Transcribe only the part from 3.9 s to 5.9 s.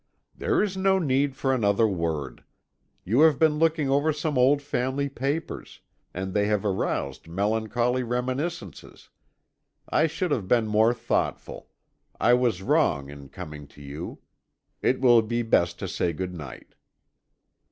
some old family papers,